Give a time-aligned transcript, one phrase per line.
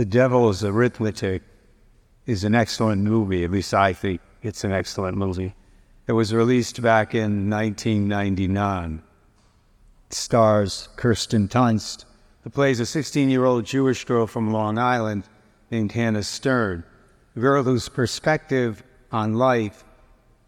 [0.00, 1.42] The Devil's Arithmetic
[2.24, 3.44] is an excellent movie.
[3.44, 5.54] At least I think it's an excellent movie.
[6.06, 9.02] It was released back in 1999.
[10.06, 12.06] It stars Kirsten Dunst,
[12.42, 15.24] who plays a 16 year old Jewish girl from Long Island
[15.70, 16.82] named Hannah Stern,
[17.36, 18.82] a girl whose perspective
[19.12, 19.84] on life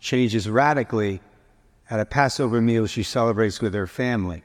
[0.01, 1.21] changes radically
[1.91, 4.45] at a Passover meal she celebrates with her family.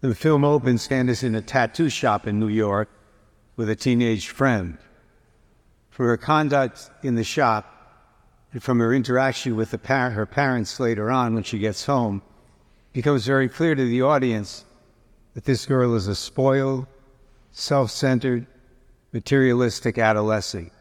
[0.00, 2.88] The film opens Candace in a tattoo shop in New York
[3.58, 4.78] with a teenage friend.
[5.90, 7.74] From her conduct in the shop
[8.52, 12.22] and from her interaction with par- her parents later on when she gets home,
[12.92, 14.64] becomes very clear to the audience
[15.34, 16.86] that this girl is a spoiled,
[17.50, 18.46] self centered,
[19.12, 20.72] materialistic adolescent.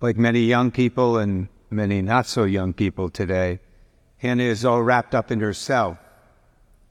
[0.00, 3.60] Like many young people and many not so young people today,
[4.16, 5.98] Hannah is all wrapped up in herself,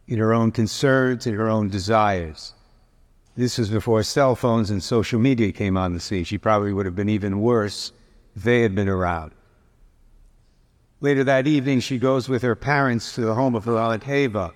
[0.07, 2.53] in her own concerns, in her own desires.
[3.35, 6.23] This was before cell phones and social media came on the scene.
[6.23, 7.91] She probably would have been even worse
[8.35, 9.31] if they had been around.
[11.01, 14.53] Later that evening, she goes with her parents to the home of her Aunt Eva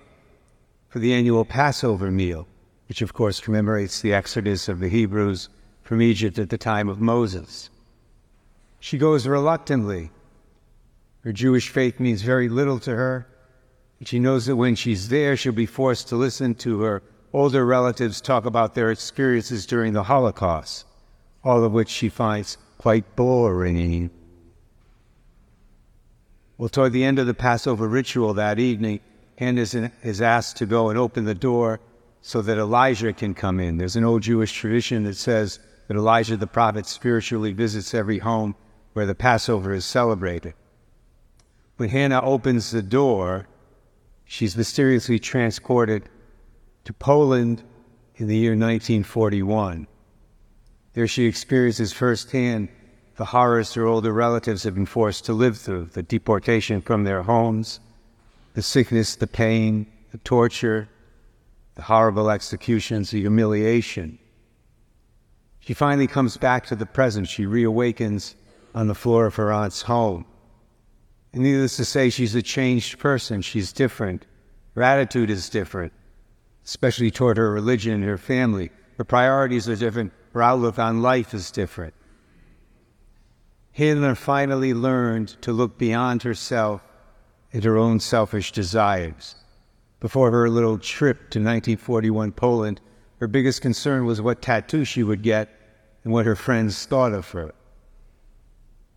[0.88, 2.48] for the annual Passover meal,
[2.88, 5.50] which of course commemorates the exodus of the Hebrews
[5.82, 7.68] from Egypt at the time of Moses.
[8.80, 10.10] She goes reluctantly.
[11.22, 13.26] Her Jewish faith means very little to her,
[14.06, 18.20] she knows that when she's there, she'll be forced to listen to her older relatives
[18.20, 20.86] talk about their experiences during the Holocaust,
[21.44, 24.10] all of which she finds quite boring.
[26.58, 29.00] Well, toward the end of the Passover ritual that evening,
[29.38, 31.80] Hannah is asked to go and open the door
[32.20, 33.78] so that Elijah can come in.
[33.78, 35.58] There's an old Jewish tradition that says
[35.88, 38.54] that Elijah the prophet spiritually visits every home
[38.92, 40.52] where the Passover is celebrated.
[41.78, 43.46] When Hannah opens the door,
[44.26, 46.10] she's mysteriously transported
[46.84, 47.62] to Poland
[48.16, 49.86] in the year 1941.
[50.92, 52.68] There she experiences firsthand
[53.20, 57.22] the horrors her older relatives have been forced to live through the deportation from their
[57.22, 57.78] homes,
[58.54, 60.88] the sickness, the pain, the torture,
[61.74, 64.18] the horrible executions, the humiliation.
[65.58, 67.28] She finally comes back to the present.
[67.28, 68.34] She reawakens
[68.74, 70.24] on the floor of her aunt's home.
[71.34, 73.42] And needless to say, she's a changed person.
[73.42, 74.24] She's different.
[74.74, 75.92] Her attitude is different,
[76.64, 78.70] especially toward her religion and her family.
[78.98, 80.12] Her priorities are different.
[80.32, 81.94] Her outlook on life is different.
[83.72, 86.82] Hannah finally learned to look beyond herself
[87.52, 89.36] and her own selfish desires.
[90.00, 92.80] Before her little trip to 1941 Poland,
[93.20, 95.48] her biggest concern was what tattoo she would get
[96.04, 97.52] and what her friends thought of her.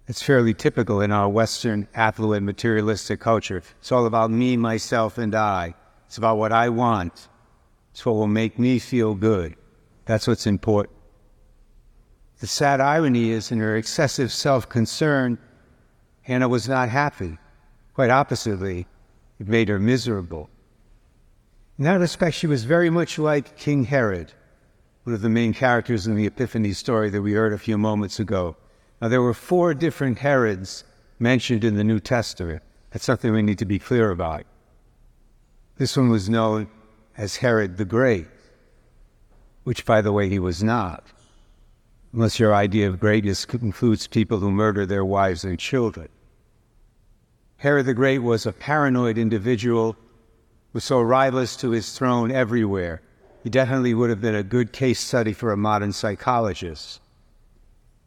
[0.07, 3.61] It's fairly typical in our Western, affluent, materialistic culture.
[3.79, 5.75] It's all about me, myself, and I.
[6.07, 7.27] It's about what I want.
[7.93, 9.55] It's what will make me feel good.
[10.05, 10.97] That's what's important.
[12.39, 15.37] The sad irony is, in her excessive self concern,
[16.23, 17.37] Hannah was not happy.
[17.93, 18.87] Quite oppositely,
[19.39, 20.49] it made her miserable.
[21.77, 24.33] In that respect, she was very much like King Herod,
[25.03, 28.19] one of the main characters in the Epiphany story that we heard a few moments
[28.19, 28.57] ago.
[29.01, 30.83] Now, there were four different Herods
[31.19, 32.63] mentioned in the New Testament.
[32.89, 34.45] That's something we need to be clear about.
[35.77, 36.67] This one was known
[37.17, 38.27] as Herod the Great,
[39.63, 41.05] which, by the way, he was not,
[42.11, 46.09] unless your idea of greatness includes people who murder their wives and children.
[47.57, 49.95] Herod the Great was a paranoid individual
[50.73, 53.01] who saw rivals to his throne everywhere.
[53.43, 56.99] He definitely would have been a good case study for a modern psychologist.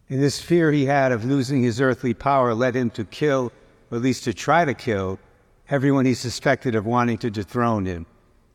[0.09, 3.53] And this fear he had of losing his earthly power led him to kill,
[3.91, 5.19] or at least to try to kill,
[5.69, 8.06] everyone he suspected of wanting to dethrone him,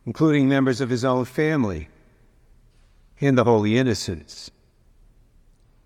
[0.06, 1.88] including members of his own family
[3.20, 4.50] and the Holy Innocents.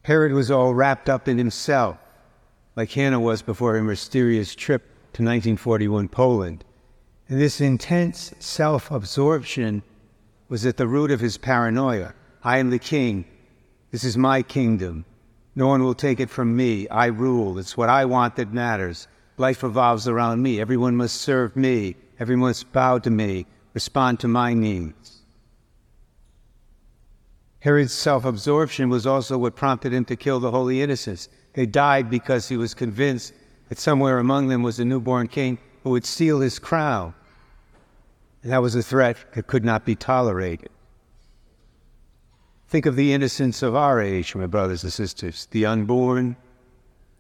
[0.04, 1.98] Herod was all wrapped up in himself,
[2.76, 4.84] like Hannah was before her mysterious trip
[5.14, 6.64] to 1941 Poland.
[7.28, 9.82] And this intense self absorption
[10.48, 12.14] was at the root of his paranoia.
[12.44, 13.26] I am the king.
[13.92, 15.06] This is my kingdom.
[15.56, 16.88] No one will take it from me.
[16.90, 17.58] I rule.
[17.58, 19.08] It's what I want that matters.
[19.38, 20.62] Life revolves around me.
[20.62, 21.96] Everyone must serve me.
[22.20, 25.18] Everyone must bow to me, respond to my needs.
[27.60, 31.30] Herod's self absorption was also what prompted him to kill the holy innocents.
[31.54, 33.34] They died because he was convinced
[33.70, 37.14] that somewhere among them was a newborn king who would steal his crown.
[38.44, 40.70] And that was a threat that could not be tolerated.
[42.68, 46.38] Think of the innocents of our age, my brothers and sisters the unborn,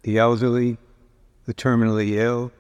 [0.03, 0.77] the elderly,
[1.45, 2.51] the terminally ill.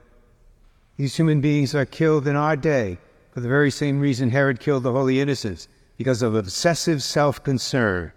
[0.97, 2.97] These human beings are killed in our day
[3.35, 5.67] for the very same reason Herod killed the holy innocents
[5.97, 8.13] because of obsessive self concern.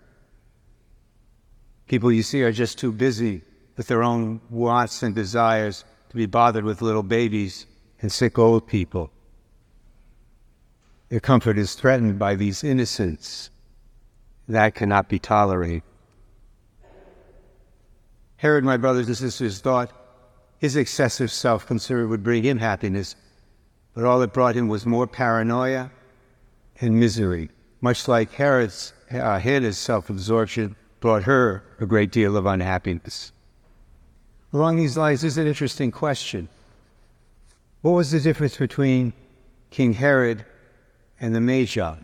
[1.89, 3.43] People you see are just too busy
[3.77, 7.67] with their own wants and desires to be bothered with little babies
[8.01, 9.11] and sick old people.
[11.09, 13.51] Their comfort is threatened by these innocents.
[14.47, 15.83] That cannot be tolerated.
[18.37, 19.91] Herod, my brothers and sisters, thought
[20.59, 23.17] his excessive self concern would bring him happiness,
[23.95, 25.91] but all it brought him was more paranoia
[26.81, 27.51] and misery,
[27.81, 33.33] much like Herod's, uh, self absorption brought her a great deal of unhappiness.
[34.53, 36.49] Along these lines, is an interesting question.
[37.83, 39.13] What was the difference between
[39.71, 40.45] King Herod
[41.21, 41.97] and the Magi?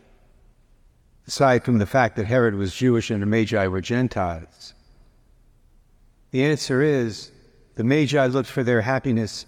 [1.26, 4.75] Aside from the fact that Herod was Jewish and the Magi were Gentiles.
[6.32, 7.31] The answer is
[7.76, 9.46] the Magi looked for their happiness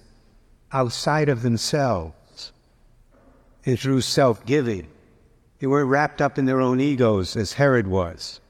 [0.73, 2.15] outside of themselves
[3.67, 4.89] and through self giving.
[5.59, 8.41] They weren't wrapped up in their own egos as Herod was.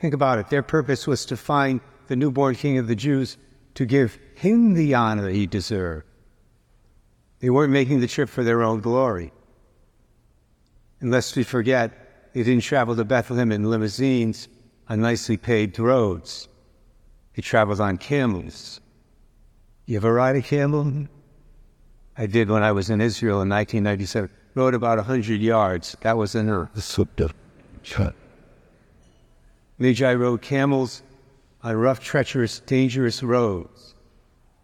[0.00, 0.50] Think about it.
[0.50, 3.38] Their purpose was to find the newborn king of the Jews
[3.74, 6.06] to give him the honor he deserved.
[7.40, 9.32] They weren't making the trip for their own glory.
[11.00, 14.48] And lest we forget, they didn't travel to Bethlehem in limousines
[14.88, 16.48] on nicely paved roads.
[17.34, 18.80] They traveled on camels.
[19.86, 21.06] You ever ride a camel?
[22.16, 24.30] I did when I was in Israel in 1997.
[24.54, 25.96] Rode about 100 yards.
[26.02, 26.70] That was an earth.
[29.78, 31.02] Magi rode camels
[31.62, 33.94] on rough, treacherous, dangerous roads.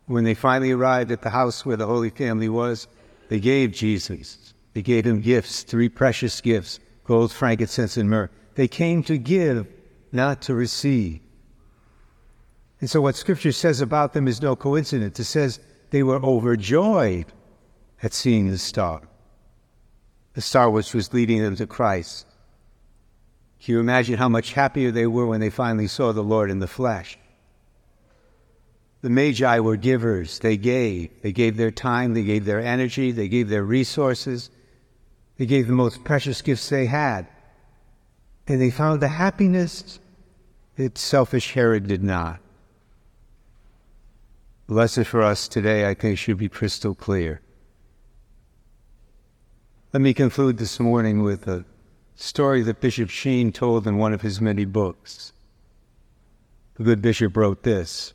[0.06, 2.86] When they finally arrived at the house where the Holy Family was,
[3.28, 4.54] they gave Jesus.
[4.74, 8.30] They gave him gifts, three precious gifts gold, frankincense, and myrrh.
[8.54, 9.66] They came to give,
[10.12, 11.20] not to receive.
[12.80, 15.18] And so, what Scripture says about them is no coincidence.
[15.18, 15.58] It says
[15.90, 17.26] they were overjoyed
[18.02, 19.02] at seeing the star,
[20.34, 22.26] the star which was leading them to Christ.
[23.62, 26.60] Can you imagine how much happier they were when they finally saw the Lord in
[26.60, 27.18] the flesh?
[29.02, 30.38] The Magi were givers.
[30.38, 31.22] They gave.
[31.22, 34.50] They gave their time, they gave their energy, they gave their resources,
[35.38, 37.26] they gave the most precious gifts they had.
[38.46, 40.00] And they found the happiness
[40.76, 42.40] that selfish Herod did not.
[44.66, 47.40] Blessed for us today, I think, should be crystal clear.
[49.92, 51.64] Let me conclude this morning with a
[52.14, 55.32] story that Bishop Sheen told in one of his many books.
[56.76, 58.12] The good bishop wrote this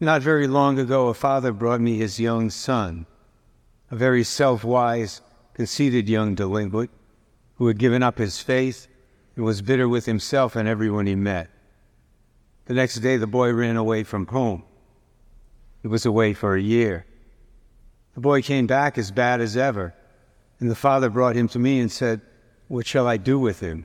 [0.00, 3.04] Not very long ago, a father brought me his young son,
[3.90, 5.20] a very self wise,
[5.52, 6.90] conceited young delinquent
[7.56, 8.88] who had given up his faith
[9.36, 11.50] and was bitter with himself and everyone he met.
[12.64, 14.62] The next day, the boy ran away from home.
[15.82, 17.04] He was away for a year.
[18.14, 19.94] The boy came back as bad as ever
[20.62, 22.20] and the father brought him to me and said,
[22.68, 23.84] What shall I do with him?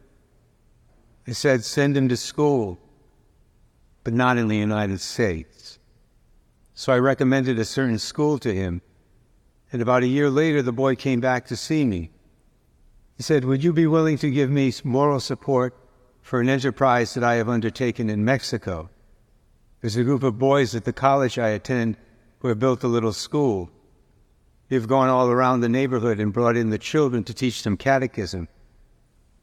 [1.28, 2.78] I said, Send him to school,
[4.04, 5.80] but not in the United States.
[6.76, 8.84] So I recommended a certain school to him.
[9.74, 12.12] And about a year later, the boy came back to see me.
[13.16, 15.76] He said, Would you be willing to give me moral support
[16.22, 18.92] for an enterprise that I have undertaken in Mexico?
[19.82, 21.98] There's a group of boys at the college I attend
[22.38, 23.72] who have built a little school.
[24.70, 28.50] We've gone all around the neighborhood and brought in the children to teach them catechism.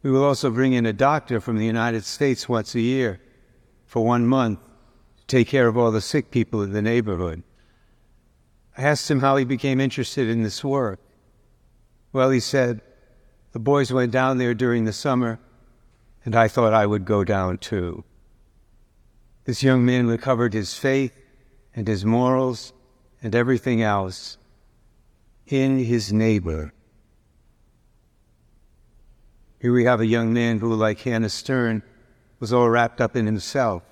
[0.03, 3.21] We will also bring in a doctor from the United States once a year
[3.87, 4.61] for one month
[5.17, 7.43] to take care of all the sick people in the neighborhood.
[8.77, 11.01] I asked him how he became interested in this work.
[12.13, 12.83] Well, he said,
[13.53, 15.39] the boys went down there during the summer,
[16.25, 18.05] and I thought I would go down too.
[19.45, 21.17] This young man recovered his faith
[21.75, 22.73] and his morals
[23.23, 24.37] and everything else
[25.47, 26.73] in his neighbor.
[29.61, 31.83] Here we have a young man who, like Hannah Stern,
[32.39, 33.83] was all wrapped up in himself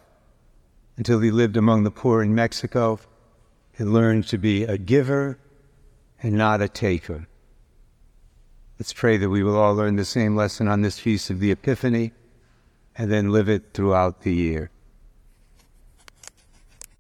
[0.97, 3.01] until he lived among the poor in Mexico
[3.79, 5.39] and learned to be a giver
[6.23, 7.27] and not a taker.
[8.79, 11.51] Let's pray that we will all learn the same lesson on this feast of the
[11.51, 12.13] Epiphany
[12.97, 14.71] and then live it throughout the year.